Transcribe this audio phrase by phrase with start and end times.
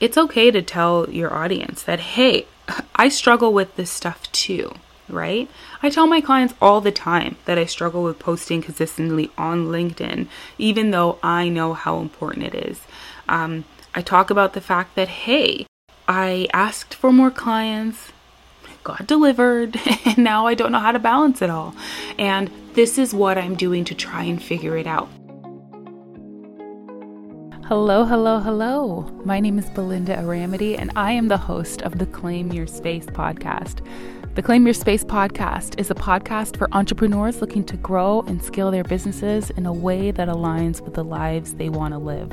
[0.00, 2.46] it's okay to tell your audience that, hey,
[2.94, 4.72] I struggle with this stuff too,
[5.08, 5.48] right?
[5.82, 10.26] I tell my clients all the time that I struggle with posting consistently on LinkedIn,
[10.56, 12.80] even though I know how important it is.
[13.28, 15.66] Um, I talk about the fact that, hey,
[16.08, 18.12] I asked for more clients,
[18.82, 21.74] got delivered, and now I don't know how to balance it all.
[22.18, 25.08] And this is what I'm doing to try and figure it out.
[27.70, 29.02] Hello, hello, hello.
[29.24, 33.06] My name is Belinda Aramity, and I am the host of the Claim Your Space
[33.06, 33.86] podcast.
[34.34, 38.72] The Claim Your Space podcast is a podcast for entrepreneurs looking to grow and scale
[38.72, 42.32] their businesses in a way that aligns with the lives they want to live.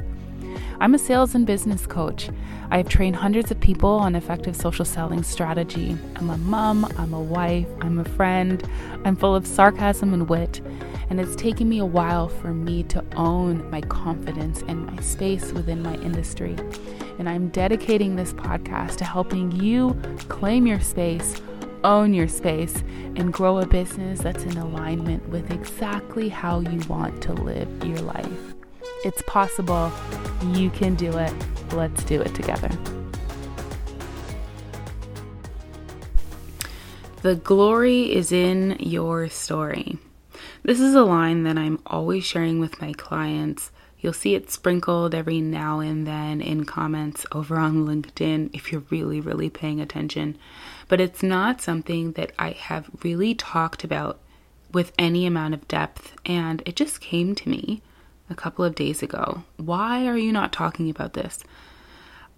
[0.80, 2.32] I'm a sales and business coach.
[2.72, 5.96] I have trained hundreds of people on effective social selling strategy.
[6.16, 8.68] I'm a mom, I'm a wife, I'm a friend,
[9.06, 10.62] I'm full of sarcasm and wit
[11.10, 15.52] and it's taken me a while for me to own my confidence and my space
[15.52, 16.56] within my industry.
[17.20, 21.42] And I'm dedicating this podcast to helping you claim your space,
[21.84, 22.84] own your space,
[23.16, 28.00] and grow a business that's in alignment with exactly how you want to live your
[28.00, 28.54] life.
[29.06, 29.92] It's possible.
[30.54, 31.34] You can do it.
[31.74, 32.70] Let's do it together.
[37.22, 39.98] The glory is in your story.
[40.64, 43.72] This is a line that I'm always sharing with my clients.
[44.00, 48.84] You'll see it sprinkled every now and then in comments over on LinkedIn if you're
[48.90, 50.38] really, really paying attention.
[50.88, 54.20] But it's not something that I have really talked about
[54.72, 57.82] with any amount of depth, and it just came to me
[58.30, 59.44] a couple of days ago.
[59.58, 61.44] Why are you not talking about this?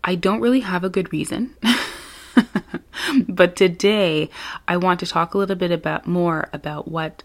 [0.04, 1.56] I don't really have a good reason.
[3.28, 4.30] but today
[4.68, 7.24] I want to talk a little bit about more about what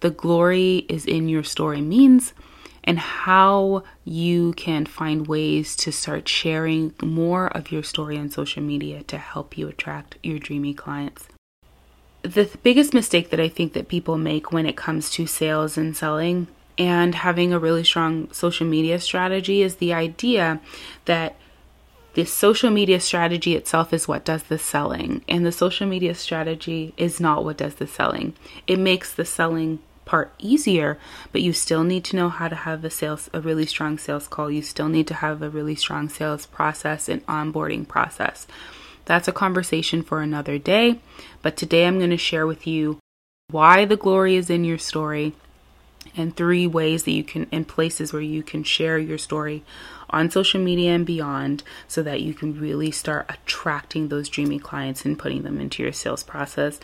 [0.00, 2.32] the glory is in your story means
[2.84, 8.62] and how you can find ways to start sharing more of your story on social
[8.62, 11.26] media to help you attract your dreamy clients.
[12.22, 15.76] The th- biggest mistake that I think that people make when it comes to sales
[15.76, 16.46] and selling
[16.78, 20.60] and having a really strong social media strategy is the idea
[21.06, 21.36] that
[22.14, 26.94] the social media strategy itself is what does the selling, and the social media strategy
[26.96, 28.32] is not what does the selling.
[28.66, 30.98] It makes the selling part easier,
[31.32, 34.26] but you still need to know how to have a sales a really strong sales
[34.26, 34.50] call.
[34.50, 38.46] You still need to have a really strong sales process and onboarding process.
[39.04, 41.00] That's a conversation for another day,
[41.42, 42.98] but today I'm going to share with you
[43.50, 45.34] why the glory is in your story
[46.16, 49.62] and three ways that you can in places where you can share your story
[50.10, 55.04] on social media and beyond so that you can really start attracting those dreamy clients
[55.04, 56.80] and putting them into your sales process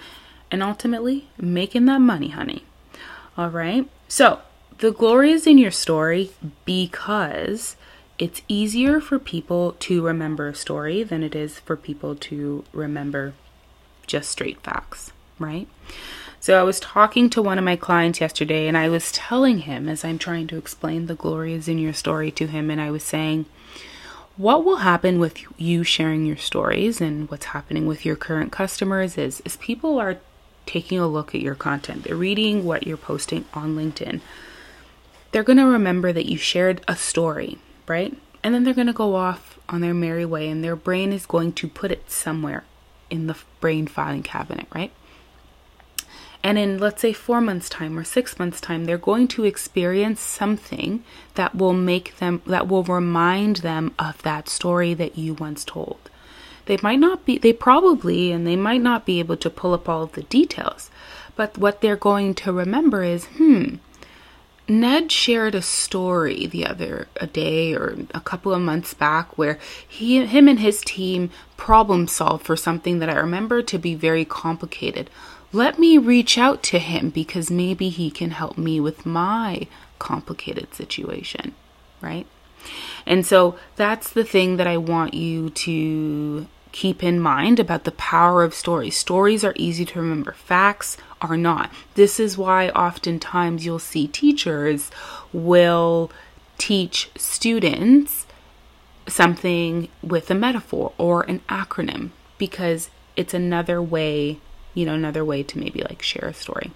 [0.51, 2.65] and ultimately making that money, honey.
[3.37, 3.89] All right.
[4.09, 4.41] So
[4.79, 6.33] the glory is in your story
[6.65, 7.77] because
[8.19, 13.35] it's easier for people to remember a story than it is for people to remember
[14.07, 15.67] just straight facts, right?
[16.41, 19.89] So I was talking to one of my clients yesterday and I was telling him
[19.89, 22.91] as I'm trying to explain the glory is in your story to him and I
[22.91, 23.47] was saying
[24.37, 29.17] what will happen with you sharing your stories and what's happening with your current customers
[29.17, 30.19] is is people are
[30.67, 34.21] taking a look at your content, they're reading what you're posting on LinkedIn,
[35.31, 38.17] they're going to remember that you shared a story, right?
[38.43, 41.27] And then they're going to go off on their merry way, and their brain is
[41.27, 42.65] going to put it somewhere
[43.11, 44.93] in the brain filing cabinet, right?
[46.45, 50.21] And in, let's say, four months' time or six months' time, they're going to experience
[50.21, 55.65] something that will make them, that will remind them of that story that you once
[55.65, 56.11] told.
[56.67, 59.89] They might not be, they probably, and they might not be able to pull up
[59.89, 60.91] all of the details.
[61.35, 63.77] But what they're going to remember is, hmm,
[64.69, 69.59] Ned shared a story the other a day or a couple of months back where
[69.87, 74.25] he him and his team problem solved for something that I remember to be very
[74.25, 75.11] complicated.
[75.53, 79.67] Let me reach out to him because maybe he can help me with my
[79.99, 81.55] complicated situation,
[82.01, 82.27] right?
[83.07, 87.93] And so that's the thing that I want you to keep in mind about the
[87.93, 88.97] power of stories.
[88.97, 91.71] Stories are easy to remember, facts are not.
[91.95, 94.91] This is why oftentimes you'll see teachers
[95.33, 96.11] will
[96.59, 98.27] teach students
[99.07, 104.39] something with a metaphor or an acronym because it's another way,
[104.75, 106.71] you know, another way to maybe like share a story.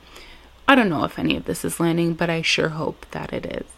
[0.68, 3.46] I don't know if any of this is landing, but I sure hope that it
[3.46, 3.75] is.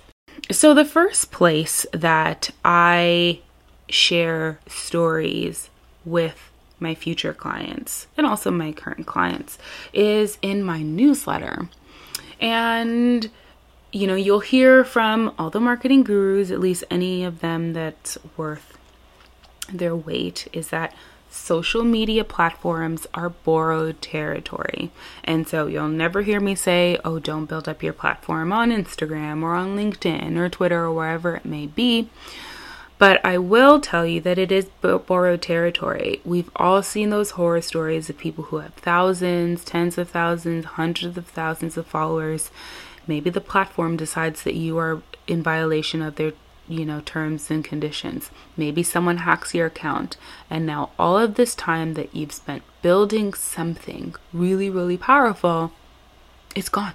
[0.50, 3.40] So, the first place that I
[3.88, 5.70] share stories
[6.04, 6.50] with
[6.80, 9.58] my future clients and also my current clients
[9.92, 11.68] is in my newsletter.
[12.40, 13.30] And
[13.90, 18.18] you know, you'll hear from all the marketing gurus, at least any of them that's
[18.36, 18.76] worth
[19.72, 20.94] their weight is that
[21.30, 24.90] social media platforms are borrowed territory.
[25.24, 29.42] And so you'll never hear me say, oh, don't build up your platform on Instagram
[29.42, 32.08] or on LinkedIn or Twitter or wherever it may be.
[32.98, 36.20] But I will tell you that it is borrowed territory.
[36.24, 41.16] We've all seen those horror stories of people who have thousands, tens of thousands, hundreds
[41.16, 42.50] of thousands of followers.
[43.06, 46.32] Maybe the platform decides that you are in violation of their
[46.68, 48.30] you know, terms and conditions.
[48.56, 50.16] Maybe someone hacks your account,
[50.50, 55.72] and now all of this time that you've spent building something really, really powerful,
[56.54, 56.94] it's gone.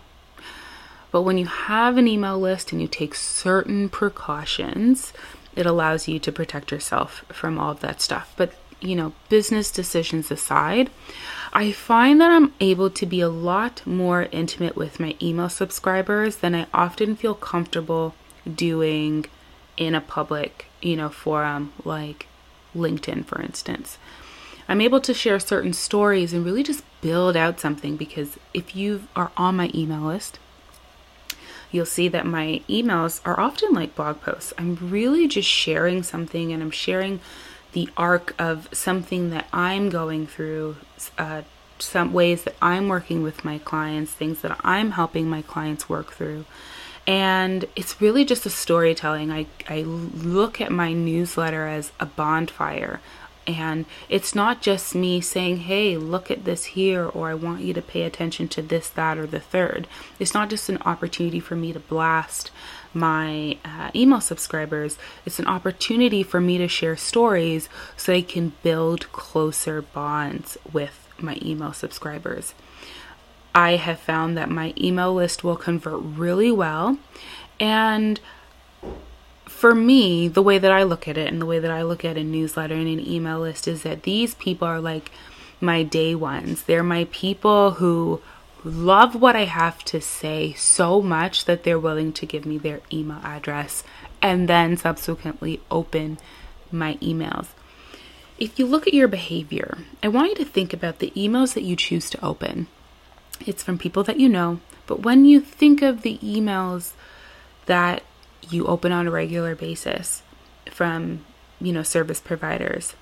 [1.12, 5.14] But when you have an email list and you take certain precautions,
[5.56, 8.34] it allows you to protect yourself from all of that stuff.
[8.36, 10.90] But, you know, business decisions aside,
[11.54, 16.38] I find that I'm able to be a lot more intimate with my email subscribers
[16.38, 18.16] than I often feel comfortable
[18.52, 19.26] doing
[19.78, 22.28] in a public, you know, forum like
[22.76, 23.98] LinkedIn, for instance.
[24.68, 29.08] I'm able to share certain stories and really just build out something because if you
[29.16, 30.40] are on my email list,
[31.72, 34.54] you'll see that my emails are often like blog posts.
[34.58, 37.20] I'm really just sharing something and I'm sharing
[37.74, 40.78] the arc of something that I'm going through,
[41.18, 41.42] uh,
[41.80, 46.14] some ways that I'm working with my clients, things that I'm helping my clients work
[46.14, 46.46] through.
[47.06, 49.32] And it's really just a storytelling.
[49.32, 53.02] I, I look at my newsletter as a bonfire.
[53.46, 57.74] And it's not just me saying, hey, look at this here, or I want you
[57.74, 59.86] to pay attention to this, that, or the third.
[60.18, 62.52] It's not just an opportunity for me to blast
[62.94, 64.98] my uh, email subscribers.
[65.26, 67.68] It's an opportunity for me to share stories
[67.98, 72.54] so I can build closer bonds with my email subscribers.
[73.56, 76.98] I have found that my email list will convert really well.
[77.60, 78.20] And
[79.46, 82.04] for me, the way that I look at it and the way that I look
[82.04, 85.12] at a newsletter and an email list is that these people are like
[85.62, 86.64] my day ones.
[86.64, 88.22] They're my people who
[88.64, 92.82] love what I have to say so much that they're willing to give me their
[92.92, 93.84] email address
[94.22, 96.18] and then subsequently open
[96.72, 97.48] my emails.
[98.38, 101.64] If you look at your behavior, I want you to think about the emails that
[101.64, 102.68] you choose to open.
[103.46, 104.60] It's from people that you know.
[104.88, 106.92] But when you think of the emails
[107.66, 108.04] that
[108.50, 110.22] you open on a regular basis
[110.70, 111.24] from,
[111.62, 112.96] you know, service providers,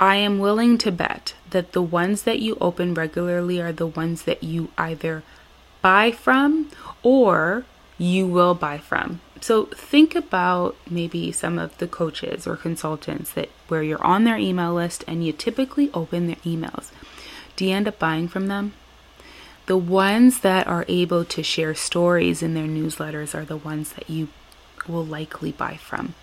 [0.00, 4.22] I am willing to bet that the ones that you open regularly are the ones
[4.22, 5.24] that you either
[5.82, 6.70] buy from
[7.02, 7.64] or
[7.96, 9.20] you will buy from.
[9.40, 14.38] So think about maybe some of the coaches or consultants that where you're on their
[14.38, 16.90] email list and you typically open their emails.
[17.56, 18.74] Do you end up buying from them?
[19.68, 24.08] The ones that are able to share stories in their newsletters are the ones that
[24.08, 24.28] you
[24.88, 26.14] will likely buy from.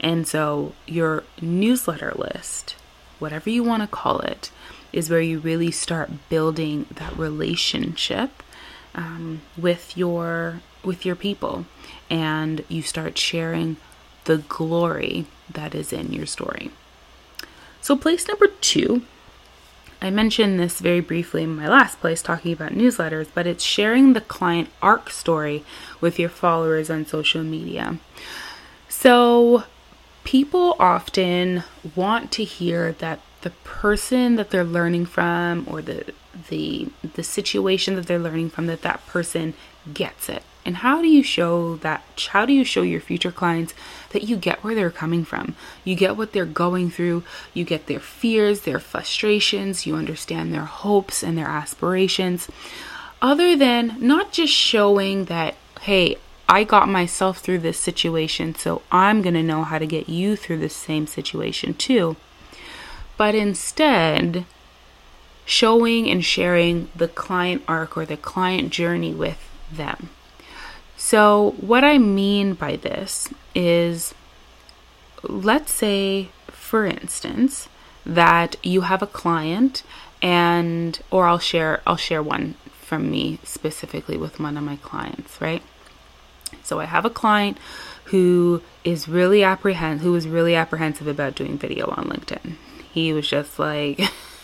[0.00, 2.74] And so your newsletter list,
[3.18, 4.50] whatever you want to call it,
[4.94, 8.42] is where you really start building that relationship
[8.94, 11.66] um, with your with your people,
[12.08, 13.76] and you start sharing
[14.24, 16.70] the glory that is in your story.
[17.82, 19.02] So place number two
[20.00, 24.12] I mentioned this very briefly in my last place talking about newsletters, but it's sharing
[24.12, 25.64] the client arc story
[26.00, 27.98] with your followers on social media.
[28.88, 29.64] So,
[30.24, 31.64] people often
[31.94, 36.12] want to hear that the person that they're learning from or the
[36.48, 39.54] the the situation that they're learning from that that person
[39.94, 42.02] gets it and how do you show that?
[42.30, 43.72] How do you show your future clients
[44.10, 45.54] that you get where they're coming from?
[45.84, 47.22] You get what they're going through,
[47.54, 52.48] you get their fears, their frustrations, you understand their hopes and their aspirations.
[53.22, 56.16] Other than not just showing that, hey,
[56.48, 60.34] I got myself through this situation, so I'm going to know how to get you
[60.34, 62.16] through the same situation too.
[63.16, 64.44] But instead,
[65.44, 70.10] showing and sharing the client arc or the client journey with them.
[71.06, 74.12] So, what I mean by this is
[75.22, 77.68] let's say, for instance,
[78.04, 79.84] that you have a client
[80.20, 85.40] and or I'll share I'll share one from me specifically with one of my clients,
[85.40, 85.62] right?
[86.64, 87.58] So I have a client
[88.06, 92.56] who is really apprehend who was really apprehensive about doing video on LinkedIn.
[92.92, 94.00] He was just like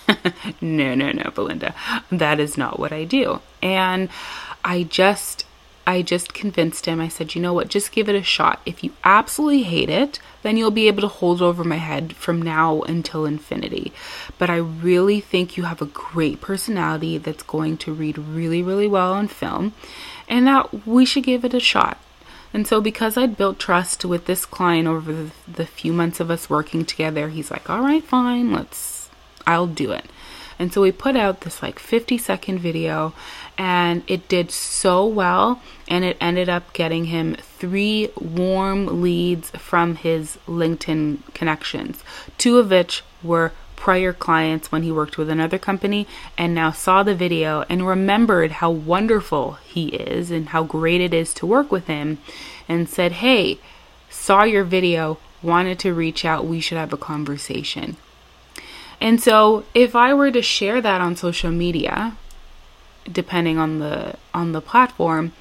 [0.61, 1.75] no, no, no, Belinda.
[2.13, 3.41] That is not what I do.
[3.61, 4.09] And
[4.65, 5.45] I just
[5.87, 7.01] I just convinced him.
[7.01, 8.61] I said, you know what, just give it a shot.
[8.65, 12.41] If you absolutely hate it, then you'll be able to hold over my head from
[12.41, 13.93] now until infinity.
[14.39, 18.87] But I really think you have a great personality that's going to read really, really
[18.87, 19.75] well on film,
[20.29, 21.99] and that we should give it a shot.
[22.55, 26.31] And so, because I'd built trust with this client over the, the few months of
[26.31, 29.09] us working together, he's like, all right, fine, let's,
[29.47, 30.05] I'll do it.
[30.63, 33.15] And so we put out this like 50 second video
[33.59, 39.97] and it did so well and it ended up getting him three warm leads from
[39.97, 42.05] his LinkedIn connections,
[42.39, 46.07] two of which were prior clients when he worked with another company
[46.39, 51.13] and now saw the video and remembered how wonderful he is and how great it
[51.13, 52.19] is to work with him
[52.69, 53.59] and said, Hey,
[54.09, 57.97] saw your video, wanted to reach out, we should have a conversation.
[59.03, 62.17] And so if I were to share that on social media,
[63.11, 65.33] depending on the on the platform,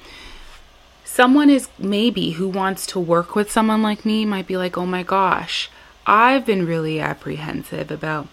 [1.04, 4.84] someone is maybe who wants to work with someone like me might be like, "Oh
[4.84, 5.70] my gosh,
[6.08, 8.26] I've been really apprehensive about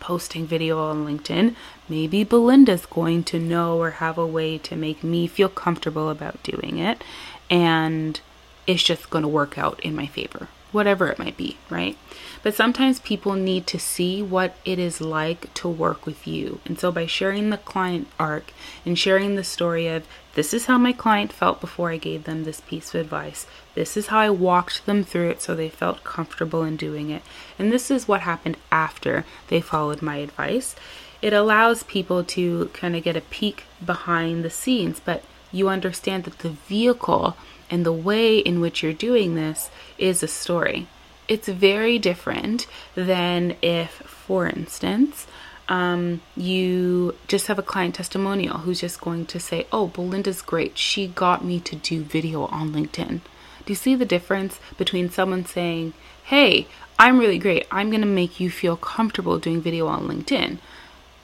[0.00, 1.54] posting video on LinkedIn.
[1.88, 6.42] Maybe Belinda's going to know or have a way to make me feel comfortable about
[6.42, 7.02] doing it
[7.48, 8.20] and
[8.66, 11.96] it's just going to work out in my favor." Whatever it might be, right?
[12.42, 16.60] But sometimes people need to see what it is like to work with you.
[16.66, 18.52] And so by sharing the client arc
[18.84, 22.44] and sharing the story of this is how my client felt before I gave them
[22.44, 26.04] this piece of advice, this is how I walked them through it so they felt
[26.04, 27.22] comfortable in doing it,
[27.58, 30.74] and this is what happened after they followed my advice.
[31.20, 36.24] It allows people to kind of get a peek behind the scenes, but you understand
[36.24, 37.36] that the vehicle
[37.72, 40.86] and the way in which you're doing this is a story.
[41.26, 45.26] It's very different than if, for instance,
[45.70, 50.76] um, you just have a client testimonial who's just going to say, Oh, Belinda's great.
[50.76, 53.20] She got me to do video on LinkedIn.
[53.64, 56.66] Do you see the difference between someone saying, Hey,
[56.98, 57.66] I'm really great.
[57.70, 60.58] I'm going to make you feel comfortable doing video on LinkedIn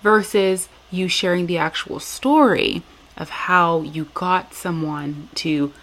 [0.03, 2.83] versus you sharing the actual story
[3.19, 5.75] of how you got someone to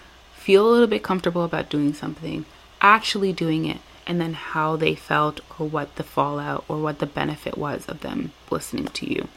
[0.45, 2.45] feel a little bit comfortable about doing something,
[2.79, 7.07] actually doing it, and then how they felt or what the fallout or what the
[7.07, 9.27] benefit was of them listening to you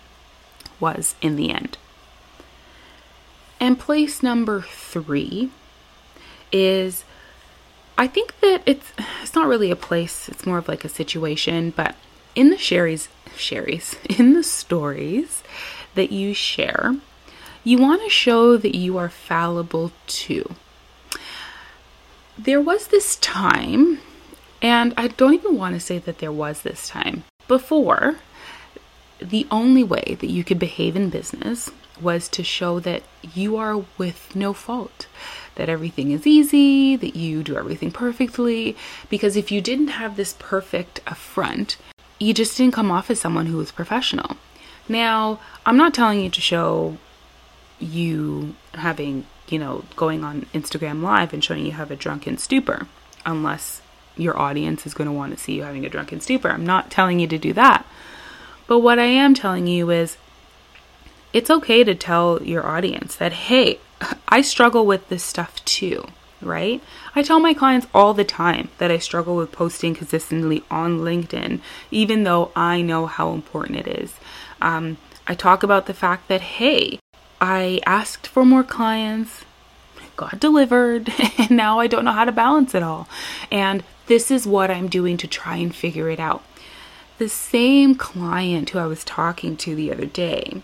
[0.78, 1.78] was in the end.
[3.58, 5.50] And place number three
[6.52, 7.04] is
[7.96, 11.70] I think that it's it's not really a place, it's more of like a situation,
[11.70, 11.96] but
[12.34, 15.42] in the Sherry's Sherry's, in the stories
[15.94, 16.96] that you share,
[17.64, 20.54] you want to show that you are fallible too
[22.38, 23.99] there was this time,
[24.62, 28.16] and I don't even want to say that there was this time, before
[29.21, 33.02] the only way that you could behave in business was to show that
[33.35, 35.09] you are with no fault,
[35.57, 38.76] that everything is easy, that you do everything perfectly.
[39.09, 41.76] Because if you didn't have this perfect front,
[42.21, 44.37] you just didn't come off as someone who was professional.
[44.88, 46.99] Now, I'm not telling you to show
[47.80, 52.86] you having you know, going on Instagram Live and showing you have a drunken stupor,
[53.24, 53.82] unless
[54.16, 56.50] your audience is going to want to see you having a drunken stupor.
[56.50, 57.86] I'm not telling you to do that.
[58.66, 60.16] But what I am telling you is
[61.32, 63.78] it's okay to tell your audience that, hey,
[64.28, 66.06] I struggle with this stuff too,
[66.40, 66.82] right?
[67.14, 71.60] I tell my clients all the time that I struggle with posting consistently on LinkedIn,
[71.90, 74.14] even though I know how important it is.
[74.60, 76.98] Um, I talk about the fact that, hey,
[77.40, 79.45] I asked for more clients,
[80.16, 83.09] got delivered, and now I don't know how to balance it all.
[83.50, 86.42] And this is what I'm doing to try and figure it out.
[87.18, 90.62] The same client who I was talking to the other day,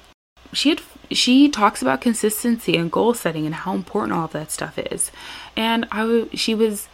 [0.52, 4.50] she had she talks about consistency and goal setting and how important all of that
[4.50, 5.10] stuff is.
[5.56, 6.88] And I she was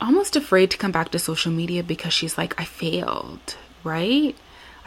[0.00, 4.36] almost afraid to come back to social media because she's like I failed, right?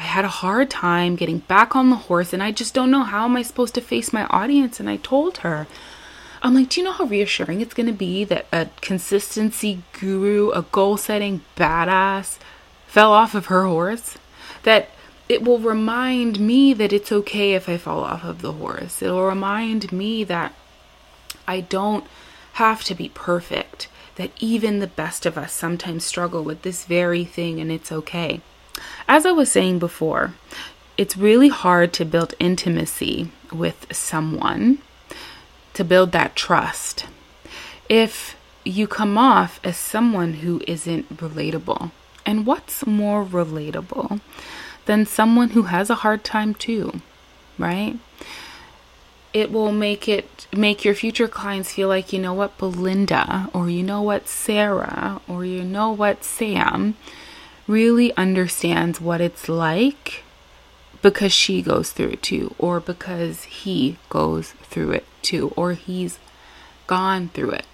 [0.03, 3.03] I had a hard time getting back on the horse and I just don't know
[3.03, 5.65] how am I supposed to face my audience and I told her
[6.41, 10.49] I'm like, do you know how reassuring it's going to be that a consistency guru,
[10.49, 12.37] a goal setting badass
[12.85, 14.17] fell off of her horse?
[14.63, 14.89] That
[15.29, 19.01] it will remind me that it's okay if I fall off of the horse.
[19.01, 20.53] It'll remind me that
[21.47, 22.03] I don't
[22.53, 27.23] have to be perfect, that even the best of us sometimes struggle with this very
[27.23, 28.41] thing and it's okay.
[29.07, 30.33] As I was saying before,
[30.97, 34.79] it's really hard to build intimacy with someone,
[35.73, 37.05] to build that trust,
[37.89, 41.91] if you come off as someone who isn't relatable.
[42.25, 44.21] And what's more relatable
[44.85, 47.01] than someone who has a hard time too,
[47.57, 47.97] right?
[49.33, 53.69] It will make it make your future clients feel like you know what Belinda or
[53.69, 56.95] you know what Sarah or you know what Sam
[57.67, 60.23] really understands what it's like
[61.01, 66.17] because she goes through it too, or because he goes through it too, or he's
[66.87, 67.65] gone through it.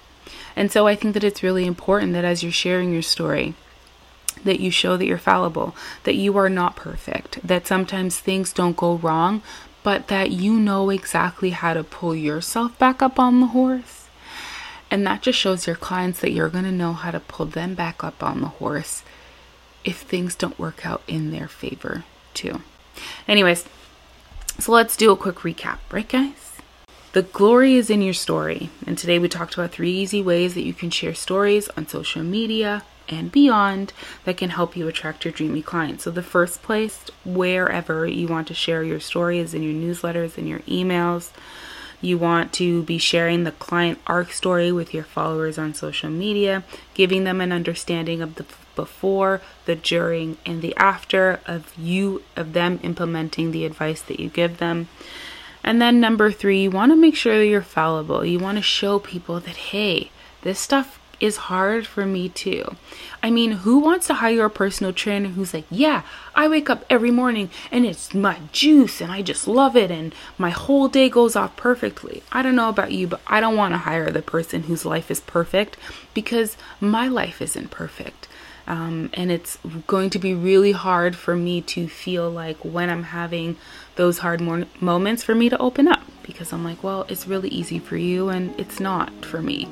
[0.56, 3.54] And so I think that it's really important that as you're sharing your story,
[4.44, 8.78] that you show that you're fallible, that you are not perfect, that sometimes things don't
[8.78, 9.42] go wrong,
[9.84, 14.08] but that you know exactly how to pull yourself back up on the horse.
[14.92, 17.76] And that just shows your clients that you're going to know how to pull them
[17.76, 19.04] back up on the horse
[19.84, 22.62] if things don't work out in their favor, too.
[23.28, 23.66] Anyways,
[24.60, 26.58] so let's do a quick recap, right, guys?
[27.14, 28.70] The glory is in your story.
[28.86, 32.24] And today we talked about three easy ways that you can share stories on social
[32.24, 33.94] media, and beyond
[34.26, 36.04] that can help you attract your dreamy clients.
[36.04, 40.38] So, the first place, wherever you want to share your story, is in your newsletters
[40.38, 41.32] and your emails.
[42.02, 46.64] You want to be sharing the client arc story with your followers on social media,
[46.94, 48.46] giving them an understanding of the
[48.80, 54.30] before, the during, and the after of you, of them implementing the advice that you
[54.30, 54.88] give them.
[55.64, 58.24] And then number three, you want to make sure that you're fallible.
[58.24, 60.12] You want to show people that, hey,
[60.44, 62.76] this stuff is hard for me too.
[63.22, 66.86] I mean, who wants to hire a personal trainer who's like, yeah, I wake up
[66.90, 71.10] every morning and it's my juice and I just love it and my whole day
[71.10, 72.24] goes off perfectly.
[72.32, 75.12] I don't know about you, but I don't want to hire the person whose life
[75.12, 75.78] is perfect
[76.14, 78.28] because my life isn't perfect.
[78.70, 79.58] Um, and it's
[79.88, 83.58] going to be really hard for me to feel like when I'm having
[83.96, 87.50] those hard mo- moments for me to open up because I'm like, well, it's really
[87.50, 89.68] easy for you and it's not for me.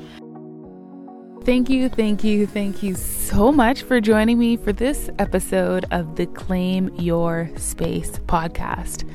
[1.44, 6.16] Thank you, thank you, thank you so much for joining me for this episode of
[6.16, 9.08] the Claim Your Space podcast.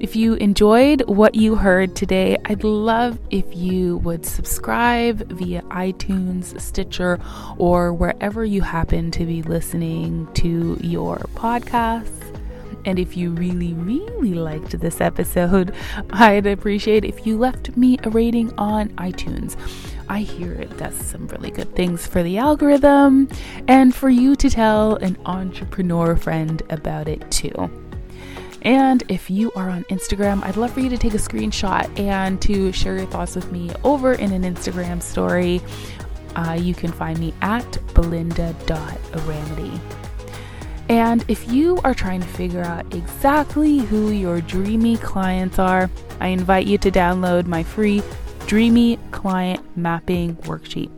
[0.00, 6.60] If you enjoyed what you heard today, I'd love if you would subscribe via iTunes,
[6.60, 7.20] Stitcher,
[7.58, 12.20] or wherever you happen to be listening to your podcasts.
[12.84, 15.74] And if you really, really liked this episode,
[16.10, 19.56] I'd appreciate if you left me a rating on iTunes.
[20.08, 23.28] I hear it does some really good things for the algorithm
[23.68, 27.70] and for you to tell an entrepreneur friend about it too.
[28.64, 32.40] And if you are on Instagram, I'd love for you to take a screenshot and
[32.42, 35.60] to share your thoughts with me over in an Instagram story.
[36.34, 39.80] Uh, you can find me at belinda.aramity.
[40.88, 46.28] And if you are trying to figure out exactly who your dreamy clients are, I
[46.28, 48.02] invite you to download my free
[48.46, 50.90] Dreamy Client Mapping Worksheet.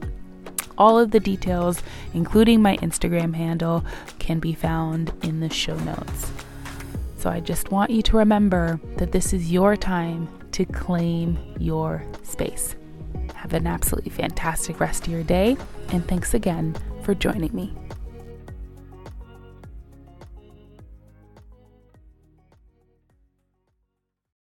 [0.76, 1.82] All of the details,
[2.14, 3.84] including my Instagram handle,
[4.18, 6.32] can be found in the show notes.
[7.26, 12.04] So I just want you to remember that this is your time to claim your
[12.22, 12.76] space.
[13.34, 15.56] Have an absolutely fantastic rest of your day,
[15.88, 17.74] and thanks again for joining me.